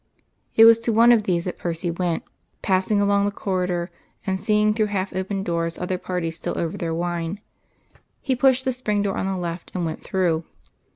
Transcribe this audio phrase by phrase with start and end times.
[0.55, 2.23] It was to one of these that Percy went,
[2.63, 3.91] passing along the corridor,
[4.25, 7.39] and seeing through half opened doors other parties still over their wine.
[8.19, 10.43] He pushed the spring door on the left and went through.